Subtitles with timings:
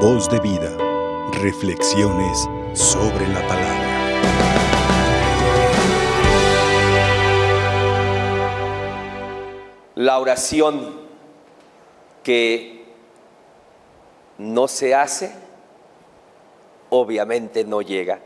[0.00, 0.76] Voz de vida.
[1.40, 3.86] Reflexiones sobre la palabra.
[9.94, 11.00] La oración
[12.22, 12.84] que
[14.36, 15.32] no se hace,
[16.90, 18.20] obviamente no llega.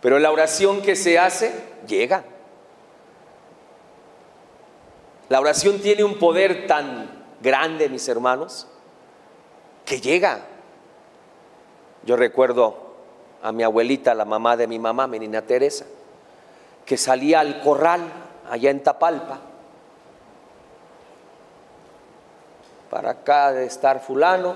[0.00, 1.52] Pero la oración que se hace,
[1.86, 2.24] llega.
[5.28, 8.68] La oración tiene un poder tan grande, mis hermanos,
[9.84, 10.46] que llega.
[12.04, 12.76] Yo recuerdo
[13.42, 15.84] a mi abuelita, la mamá de mi mamá, menina Teresa,
[16.84, 18.00] que salía al corral
[18.50, 19.40] allá en Tapalpa.
[22.90, 24.54] Para acá de estar fulano,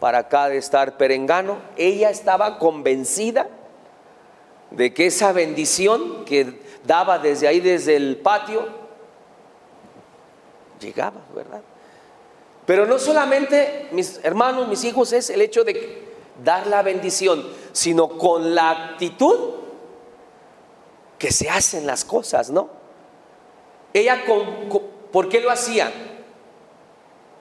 [0.00, 1.58] para acá de estar perengano.
[1.76, 3.46] Ella estaba convencida
[4.70, 8.66] de que esa bendición que daba desde ahí, desde el patio,
[10.80, 11.60] llegaba, ¿verdad?
[12.66, 16.09] Pero no solamente, mis hermanos, mis hijos, es el hecho de
[16.44, 19.38] dar la bendición, sino con la actitud
[21.18, 22.68] que se hacen las cosas, ¿no?
[23.92, 24.80] Ella, con,
[25.12, 25.92] ¿por qué lo hacía?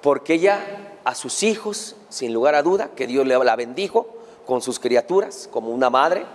[0.01, 4.07] Porque ella a sus hijos, sin lugar a duda, que Dios la bendijo
[4.45, 6.25] con sus criaturas, como una madre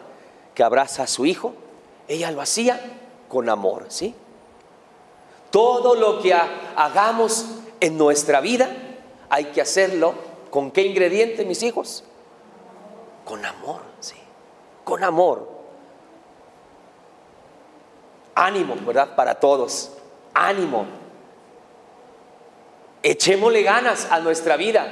[0.55, 1.55] que abraza a su hijo,
[2.09, 2.81] ella lo hacía
[3.29, 4.15] con amor, ¿sí?
[5.51, 7.47] Todo lo que hagamos
[7.81, 8.69] en nuestra vida
[9.29, 10.15] hay que hacerlo
[10.51, 12.05] con qué ingrediente, mis hijos?
[13.25, 14.17] Con amor, sí,
[14.85, 15.49] con amor.
[18.35, 19.15] Ánimo, ¿verdad?
[19.15, 19.93] Para todos.
[20.35, 20.87] Ánimo.
[23.03, 24.87] Echémosle ganas a nuestra vida,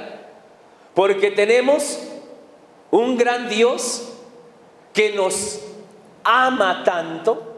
[0.93, 1.99] porque tenemos
[2.91, 4.09] un gran Dios
[4.93, 5.59] que nos
[6.23, 7.53] ama tanto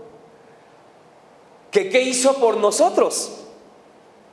[1.84, 3.32] qué hizo por nosotros.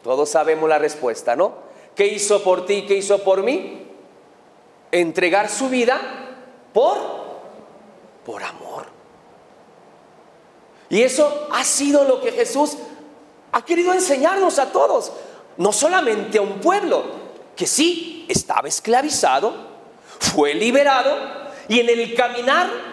[0.03, 1.55] Todos sabemos la respuesta, ¿no?
[1.95, 2.87] ¿Qué hizo por ti?
[2.87, 3.87] ¿Qué hizo por mí?
[4.91, 6.22] Entregar su vida
[6.73, 6.99] por
[8.25, 8.87] por amor.
[10.89, 12.77] Y eso ha sido lo que Jesús
[13.51, 15.13] ha querido enseñarnos a todos,
[15.57, 17.03] no solamente a un pueblo
[17.57, 19.53] que sí estaba esclavizado,
[20.19, 21.17] fue liberado
[21.69, 22.93] y en el caminar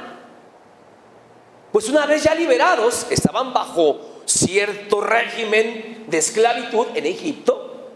[1.72, 7.92] pues una vez ya liberados, estaban bajo cierto régimen de esclavitud en Egipto.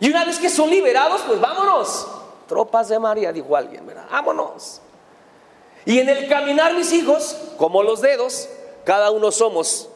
[0.00, 2.06] Y una vez que son liberados, pues vámonos.
[2.48, 4.06] Tropas de María, dijo alguien, ¿verdad?
[4.10, 4.80] Vámonos.
[5.84, 8.48] Y en el caminar, mis hijos, como los dedos,
[8.84, 9.88] cada uno somos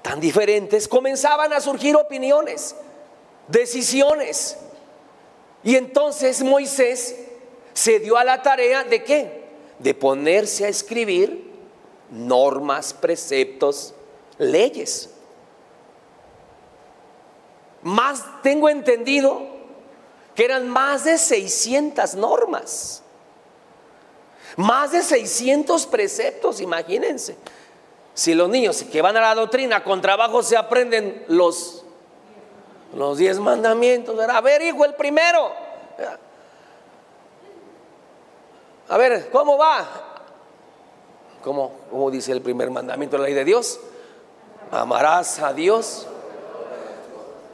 [0.00, 2.74] tan diferentes, comenzaban a surgir opiniones,
[3.48, 4.56] decisiones.
[5.62, 7.16] Y entonces Moisés
[7.72, 9.44] se dio a la tarea de qué?
[9.78, 11.52] De ponerse a escribir
[12.10, 13.94] normas, preceptos,
[14.38, 15.10] leyes.
[17.82, 19.61] Más tengo entendido
[20.34, 23.02] que eran más de 600 normas.
[24.56, 27.36] Más de 600 preceptos, imagínense.
[28.14, 31.78] Si los niños que van a la doctrina con trabajo se aprenden los
[32.94, 35.50] los 10 mandamientos, a ver, hijo, el primero.
[38.88, 39.86] A ver, ¿cómo va?
[41.42, 43.80] ¿Cómo, dice el primer mandamiento de la ley de Dios?
[44.70, 46.06] Amarás a Dios.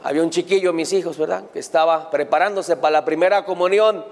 [0.03, 1.43] Había un chiquillo, mis hijos, ¿verdad?
[1.51, 4.05] Que estaba preparándose para la primera comunión.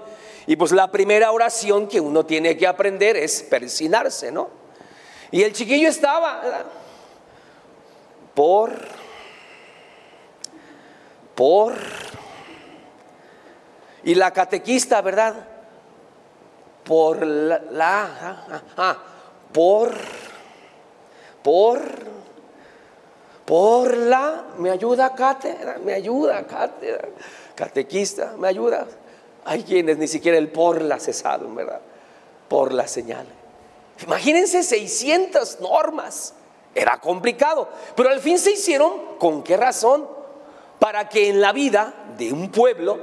[0.46, 4.48] Y pues la primera oración que uno tiene que aprender es persinarse, ¿no?
[5.30, 6.64] Y el chiquillo estaba, ¿verdad?
[8.34, 8.72] Por,
[11.34, 11.74] por,
[14.04, 15.34] y la catequista, ¿verdad?
[16.84, 18.98] Por la, la ah, ah, ah
[19.52, 19.92] por,
[21.42, 21.80] por,
[23.48, 27.08] por la, me ayuda cátedra, me ayuda cátedra,
[27.54, 28.86] catequista, me ayuda.
[29.46, 31.80] Hay quienes ni siquiera el por la cesaron, ¿verdad?
[32.46, 33.26] Por la señal.
[34.04, 36.34] Imagínense 600 normas.
[36.74, 40.06] Era complicado, pero al fin se hicieron con qué razón?
[40.78, 42.98] Para que en la vida de un pueblo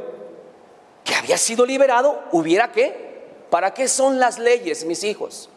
[1.04, 3.26] que había sido liberado hubiera qué?
[3.50, 5.50] ¿Para qué son las leyes, mis hijos?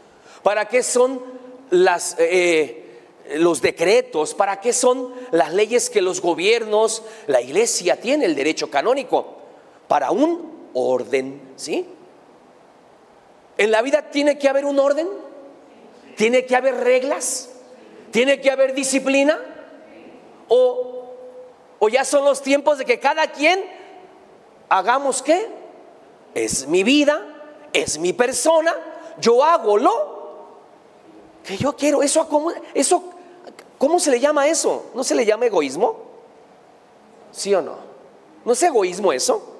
[0.42, 1.22] ¿Para qué son
[1.68, 2.87] las, eh,
[3.36, 4.34] los decretos?
[4.34, 9.36] ¿Para qué son las leyes que los gobiernos, la iglesia tiene el derecho canónico?
[9.86, 11.86] Para un orden, ¿sí?
[13.56, 15.08] En la vida tiene que haber un orden,
[16.16, 17.50] tiene que haber reglas,
[18.10, 19.38] tiene que haber disciplina,
[20.48, 21.12] o,
[21.78, 23.60] o ya son los tiempos de que cada quien
[24.68, 25.48] hagamos qué?
[26.34, 27.20] Es mi vida,
[27.72, 28.74] es mi persona,
[29.20, 30.18] yo hago lo
[31.44, 32.02] que yo quiero.
[32.02, 32.28] Eso,
[32.74, 33.07] eso,
[33.78, 34.90] ¿Cómo se le llama eso?
[34.94, 35.96] ¿No se le llama egoísmo?
[37.30, 37.76] ¿Sí o no?
[38.44, 39.56] ¿No es egoísmo eso?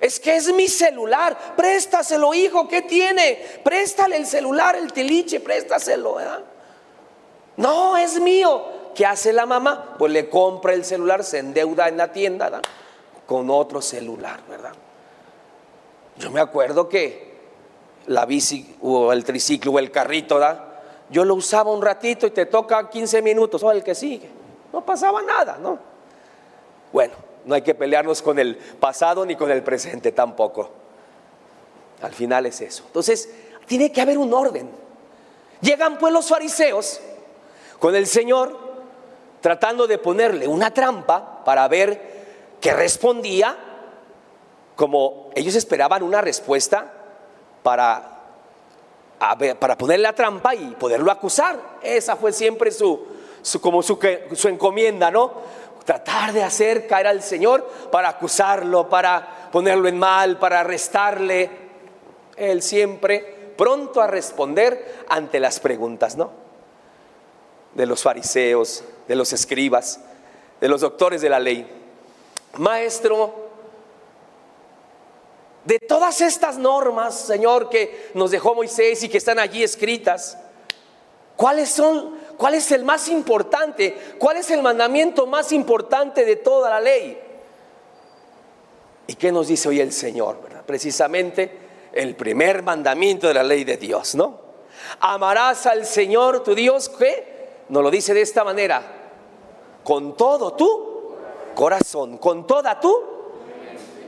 [0.00, 1.54] Es que es mi celular.
[1.56, 2.66] Préstaselo, hijo.
[2.66, 3.60] ¿Qué tiene?
[3.62, 6.14] Préstale el celular, el tiliche, préstaselo.
[6.14, 6.42] ¿verdad?
[7.58, 8.64] No, es mío.
[8.94, 9.96] ¿Qué hace la mamá?
[9.98, 12.62] Pues le compra el celular, se endeuda en la tienda ¿verdad?
[13.26, 14.72] con otro celular, ¿verdad?
[16.16, 17.30] Yo me acuerdo que
[18.06, 20.69] la bici o el triciclo o el carrito, ¿verdad?
[21.10, 24.30] Yo lo usaba un ratito y te toca 15 minutos, o el que sigue.
[24.72, 25.78] No pasaba nada, ¿no?
[26.92, 27.14] Bueno,
[27.44, 30.70] no hay que pelearnos con el pasado ni con el presente tampoco.
[32.02, 32.84] Al final es eso.
[32.86, 33.28] Entonces,
[33.66, 34.70] tiene que haber un orden.
[35.60, 37.00] Llegan pues los fariseos
[37.78, 38.70] con el Señor
[39.40, 43.56] tratando de ponerle una trampa para ver qué respondía,
[44.76, 46.92] como ellos esperaban una respuesta
[47.62, 48.19] para,
[49.58, 51.78] para ponerle la trampa y poderlo acusar.
[51.82, 53.06] Esa fue siempre su,
[53.42, 53.98] su como su,
[54.34, 55.60] su encomienda, ¿no?
[55.84, 61.50] tratar de hacer caer al Señor para acusarlo, para ponerlo en mal, para arrestarle.
[62.36, 66.30] Él siempre pronto a responder ante las preguntas, ¿no?
[67.74, 70.00] De los fariseos, de los escribas,
[70.60, 71.68] de los doctores de la ley.
[72.58, 73.49] Maestro,
[75.70, 80.36] de todas estas normas, Señor, que nos dejó Moisés y que están allí escritas,
[81.36, 84.14] ¿cuáles son ¿Cuál es el más importante?
[84.18, 87.20] ¿Cuál es el mandamiento más importante de toda la ley?
[89.06, 90.38] ¿Y qué nos dice hoy el Señor?
[90.64, 91.58] Precisamente
[91.92, 94.40] el primer mandamiento de la ley de Dios, ¿no?
[95.00, 97.64] Amarás al Señor tu Dios, ¿qué?
[97.68, 98.82] Nos lo dice de esta manera,
[99.84, 101.14] con todo tu
[101.54, 102.96] corazón, con toda tu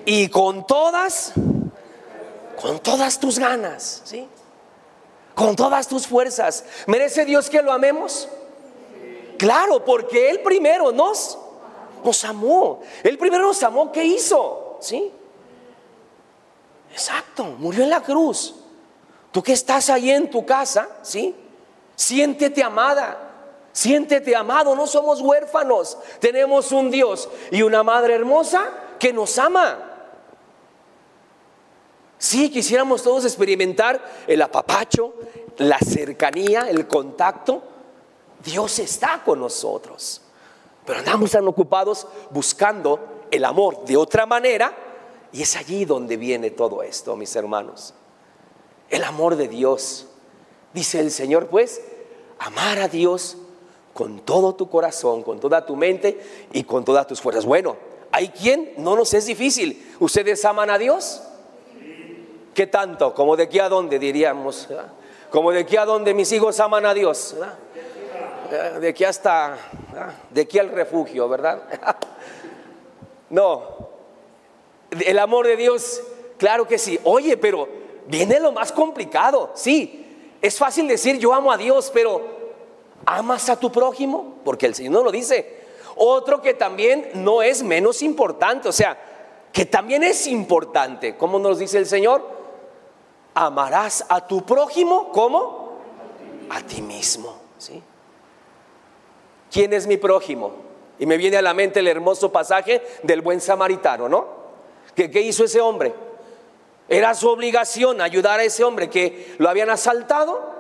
[0.07, 1.35] y con todas,
[2.63, 4.29] con todas tus ganas, ¿sí?
[5.35, 6.65] con todas tus fuerzas.
[6.87, 8.29] ¿Merece Dios que lo amemos?
[9.37, 11.37] Claro, porque Él primero nos,
[12.05, 12.81] nos amó.
[13.03, 14.79] Él primero nos amó, ¿qué hizo?
[14.81, 15.11] ¿Sí?
[16.93, 18.55] Exacto, murió en la cruz.
[19.33, 21.35] Tú que estás ahí en tu casa, ¿sí?
[21.97, 23.31] Siéntete amada.
[23.73, 25.99] Siéntete amado, no somos huérfanos.
[26.21, 28.71] Tenemos un Dios y una madre hermosa
[29.01, 29.92] que nos ama.
[32.23, 35.13] Sí, quisiéramos todos experimentar el apapacho,
[35.57, 37.65] la cercanía, el contacto.
[38.45, 40.21] Dios está con nosotros.
[40.87, 44.73] Pero andamos tan ocupados buscando el amor de otra manera
[45.33, 47.93] y es allí donde viene todo esto, mis hermanos.
[48.89, 50.07] El amor de Dios.
[50.73, 51.83] Dice el Señor, pues,
[52.39, 53.37] amar a Dios
[53.93, 57.45] con todo tu corazón, con toda tu mente y con todas tus fuerzas.
[57.45, 57.77] Bueno,
[58.13, 59.93] hay quien no nos es difícil.
[59.99, 61.23] ¿Ustedes aman a Dios?
[62.55, 63.15] ¿Qué tanto?
[63.15, 64.69] ¿Como de aquí a dónde diríamos?
[65.31, 67.37] Como de aquí a dónde mis hijos aman a Dios.
[68.81, 69.57] De aquí hasta,
[70.31, 71.63] de aquí al refugio, ¿verdad?
[73.31, 73.63] No,
[74.91, 76.03] el amor de Dios,
[76.37, 77.01] claro que sí.
[77.05, 77.67] Oye, pero
[78.07, 79.53] viene lo más complicado.
[79.55, 82.21] Sí, es fácil decir yo amo a Dios, pero
[83.07, 84.35] ¿amas a tu prójimo?
[84.45, 85.63] Porque el Señor no lo dice.
[85.97, 88.99] Otro que también no es menos importante, o sea,
[89.51, 91.17] que también es importante.
[91.17, 92.42] ¿Cómo nos dice el Señor?
[93.35, 95.79] Amarás a tu prójimo como
[96.51, 97.37] a ti mismo.
[97.59, 97.83] ¿sí?
[99.51, 100.53] ¿Quién es mi prójimo?
[100.99, 104.43] Y me viene a la mente el hermoso pasaje del buen samaritano, ¿no?
[104.95, 105.95] ¿Qué, ¿Qué hizo ese hombre?
[106.89, 110.53] Era su obligación ayudar a ese hombre que lo habían asaltado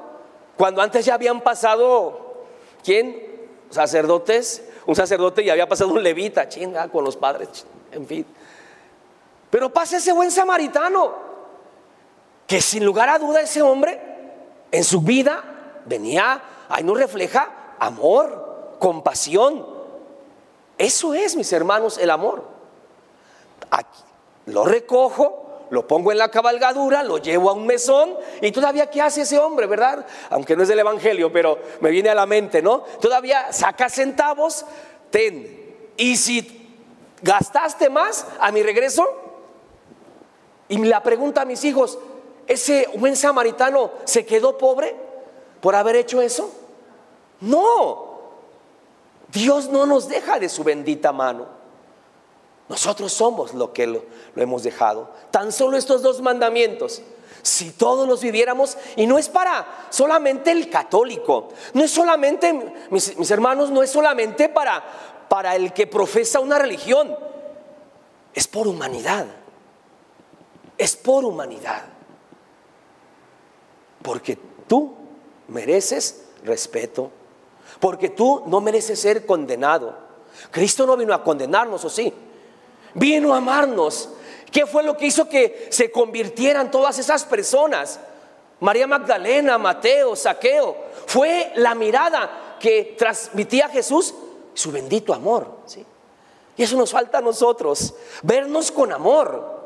[0.56, 2.44] cuando antes ya habían pasado,
[2.82, 3.30] ¿quién?
[3.70, 8.26] Sacerdotes, un sacerdote y había pasado un levita, chinga, con los padres, en fin.
[9.50, 11.31] Pero pasa ese buen samaritano
[12.52, 13.99] que sin lugar a duda ese hombre
[14.71, 15.42] en su vida
[15.87, 19.66] venía, ahí nos refleja amor, compasión.
[20.76, 22.44] Eso es, mis hermanos, el amor.
[23.71, 24.02] Aquí,
[24.44, 29.00] lo recojo, lo pongo en la cabalgadura, lo llevo a un mesón y todavía ¿qué
[29.00, 30.04] hace ese hombre, verdad?
[30.28, 32.80] Aunque no es del Evangelio, pero me viene a la mente, ¿no?
[33.00, 34.66] Todavía saca centavos,
[35.09, 35.94] ten.
[35.97, 36.85] Y si
[37.23, 39.09] gastaste más a mi regreso,
[40.68, 41.99] y la pregunta a mis hijos,
[42.52, 44.94] ese buen samaritano se quedó pobre
[45.61, 46.50] por haber hecho eso?
[47.40, 48.12] No.
[49.32, 51.47] Dios no nos deja de su bendita mano.
[52.68, 54.02] Nosotros somos lo que lo,
[54.37, 55.11] hemos dejado.
[55.30, 57.02] Tan solo estos dos mandamientos.
[57.42, 62.52] Si todos los viviéramos, y no es para solamente el católico, no es solamente,
[62.90, 64.82] mis, mis hermanos, no es solamente para,
[65.28, 67.16] para el que profesa una religión,
[68.32, 69.26] es por humanidad.
[70.78, 71.82] Es por humanidad.
[74.02, 74.94] Porque tú
[75.49, 77.11] mereces respeto.
[77.80, 79.97] Porque tú no mereces ser condenado.
[80.50, 82.12] Cristo no vino a condenarnos, ¿o sí?
[82.94, 84.11] Vino a amarnos.
[84.50, 87.99] ¿Qué fue lo que hizo que se convirtieran todas esas personas?
[88.61, 90.76] María Magdalena, Mateo, Saqueo.
[91.06, 94.14] Fue la mirada que transmitía Jesús
[94.54, 95.49] su bendito amor.
[95.66, 95.85] ¿sí?
[96.56, 99.62] Y eso nos falta a nosotros, vernos con amor.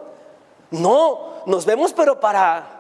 [0.71, 2.76] No, nos vemos pero para,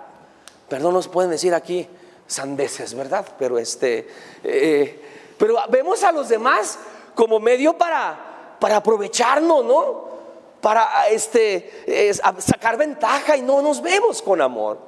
[0.69, 1.89] perdón, nos pueden decir aquí
[2.27, 3.27] sandeces, ¿verdad?
[3.39, 4.09] Pero este,
[4.43, 5.03] eh,
[5.39, 6.79] pero vemos a los demás
[7.15, 10.07] como medio para, para aprovecharnos, ¿no?
[10.61, 14.79] Para este, sacar ventaja y no nos vemos con amor.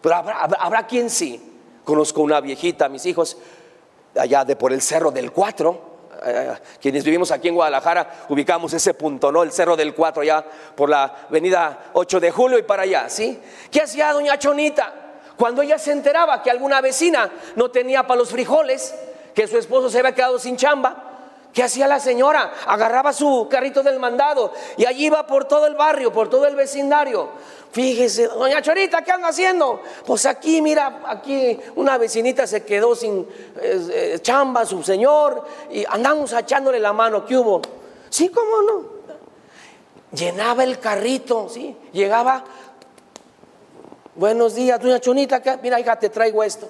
[0.00, 1.44] Pero habrá, quien sí.
[1.84, 3.36] Conozco una viejita, mis hijos,
[4.16, 5.80] allá de por el cerro del Cuatro,
[6.24, 9.42] eh, quienes vivimos aquí en Guadalajara, ubicamos ese punto, ¿no?
[9.42, 10.44] El Cerro del Cuatro, allá
[10.74, 13.40] por la avenida 8 de julio y para allá, ¿sí?
[13.70, 15.07] ¿Qué hacía doña Chonita?
[15.38, 18.94] Cuando ella se enteraba que alguna vecina no tenía para los frijoles,
[19.34, 21.04] que su esposo se había quedado sin chamba,
[21.52, 22.52] ¿Qué hacía la señora?
[22.66, 26.54] Agarraba su carrito del mandado y allí iba por todo el barrio, por todo el
[26.54, 27.30] vecindario.
[27.72, 29.82] Fíjese, doña Chorita, ¿qué anda haciendo?
[30.06, 33.26] Pues aquí, mira, aquí una vecinita se quedó sin
[34.22, 37.24] chamba, su señor, y andamos echándole la mano.
[37.24, 37.60] ¿Qué hubo?
[38.08, 38.98] Sí, cómo no.
[40.12, 41.76] Llenaba el carrito, ¿sí?
[41.92, 42.44] Llegaba.
[44.18, 46.68] Buenos días, doña Chonita, mira, hija, te traigo esto.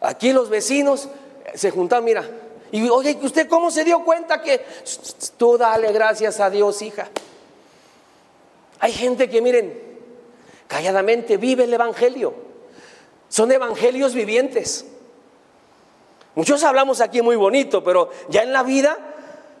[0.00, 1.08] Aquí los vecinos
[1.54, 2.28] se juntaron, mira,
[2.72, 4.64] y oye, ¿usted cómo se dio cuenta que
[5.36, 7.08] tú dale gracias a Dios, hija?
[8.80, 9.80] Hay gente que, miren,
[10.66, 12.34] calladamente vive el Evangelio.
[13.28, 14.84] Son evangelios vivientes.
[16.34, 18.98] Muchos hablamos aquí muy bonito, pero ya en la vida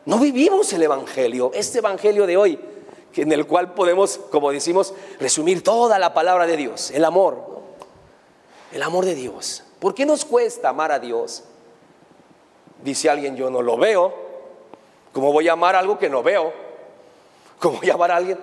[0.04, 2.58] no vivimos el Evangelio, este Evangelio de hoy,
[3.16, 7.56] en el cual podemos, como decimos, resumir toda la palabra de Dios, el amor.
[8.72, 9.64] El amor de Dios.
[9.78, 11.44] ¿Por qué nos cuesta amar a Dios?
[12.82, 14.14] Dice alguien, yo no lo veo.
[15.12, 16.52] ¿Cómo voy a amar algo que no veo?
[17.58, 18.38] ¿Cómo voy a amar a alguien?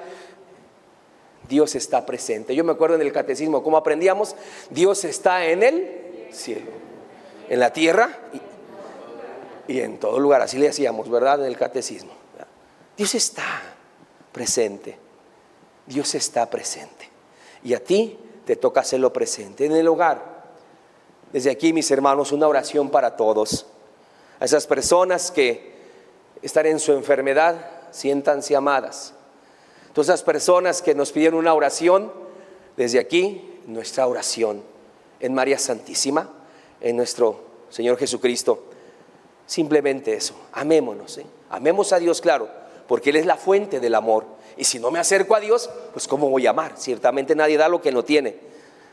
[1.48, 2.56] Dios está presente.
[2.56, 4.36] Yo me acuerdo en el catecismo, ¿cómo aprendíamos?
[4.70, 6.72] Dios está en el cielo,
[7.50, 8.18] en la tierra
[9.68, 10.42] y, y en todo lugar.
[10.42, 11.42] Así le decíamos, ¿verdad?
[11.42, 12.14] En el catecismo.
[12.98, 13.73] Dios está
[14.34, 14.98] presente.
[15.86, 17.10] Dios está presente.
[17.64, 20.44] Y a ti te toca hacerlo presente en el hogar.
[21.32, 23.66] Desde aquí, mis hermanos, una oración para todos
[24.40, 25.74] a esas personas que
[26.42, 27.56] están en su enfermedad,
[27.92, 29.14] siéntanse amadas.
[29.94, 32.12] Todas esas personas que nos pidieron una oración,
[32.76, 34.62] desde aquí, nuestra oración
[35.20, 36.30] en María Santísima,
[36.82, 38.66] en nuestro Señor Jesucristo.
[39.46, 41.26] Simplemente eso, amémonos, ¿eh?
[41.50, 42.50] amemos a Dios, claro,
[42.88, 44.26] porque Él es la fuente del amor.
[44.58, 46.74] Y si no me acerco a Dios, pues ¿cómo voy a amar?
[46.78, 48.36] Ciertamente nadie da lo que no tiene.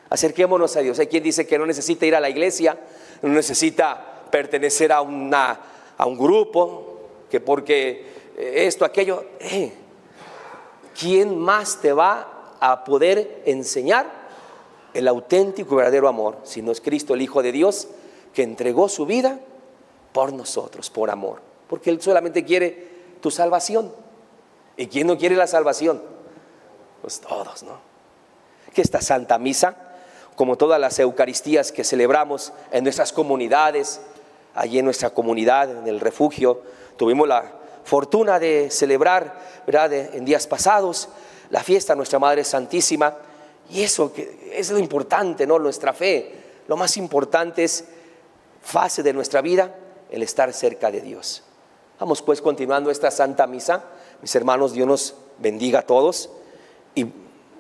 [0.09, 0.99] Acerquémonos a Dios.
[0.99, 2.79] Hay quien dice que no necesita ir a la iglesia,
[3.23, 5.61] no necesita pertenecer a, una,
[5.97, 8.07] a un grupo, que porque
[8.37, 9.73] eh, esto, aquello, eh,
[10.99, 14.21] ¿quién más te va a poder enseñar
[14.93, 17.89] el auténtico y verdadero amor si no es Cristo, el Hijo de Dios,
[18.35, 19.39] que entregó su vida
[20.13, 21.41] por nosotros, por amor?
[21.69, 22.89] Porque Él solamente quiere
[23.21, 23.93] tu salvación.
[24.77, 26.03] ¿Y quién no quiere la salvación?
[27.03, 27.79] Pues todos, ¿no?
[28.73, 29.77] Que esta Santa Misa,
[30.37, 34.01] como todas las Eucaristías que celebramos en nuestras comunidades,
[34.55, 36.63] allí en nuestra comunidad, en el refugio.
[36.97, 37.53] Tuvimos la
[37.85, 39.93] fortuna de celebrar, ¿verdad?
[39.93, 41.09] en días pasados,
[41.51, 43.17] la fiesta de nuestra Madre Santísima.
[43.71, 45.59] Y eso que es lo importante, ¿no?
[45.59, 46.35] Nuestra fe.
[46.67, 47.85] Lo más importante es
[48.63, 49.75] fase de nuestra vida,
[50.11, 51.45] el estar cerca de Dios.
[52.01, 53.85] Vamos pues continuando esta Santa Misa.
[54.23, 56.31] Mis hermanos, Dios nos bendiga a todos.
[56.95, 57.07] Y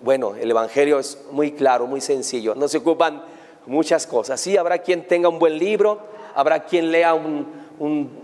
[0.00, 2.54] bueno, el Evangelio es muy claro, muy sencillo.
[2.54, 3.23] No se ocupan
[3.66, 4.40] muchas cosas.
[4.40, 6.00] Sí, habrá quien tenga un buen libro,
[6.35, 7.61] habrá quien lea un,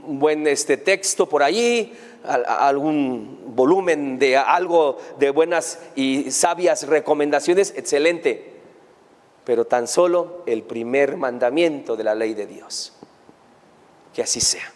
[0.06, 1.92] buen este, texto por allí,
[2.25, 8.54] algún volumen de algo de buenas y sabias recomendaciones, excelente.
[9.44, 12.94] Pero tan solo el primer mandamiento de la ley de Dios.
[14.14, 14.75] Que así sea.